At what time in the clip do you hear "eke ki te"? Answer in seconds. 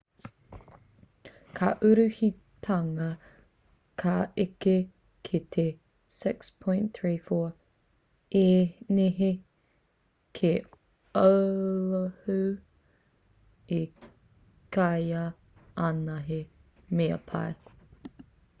4.43-5.65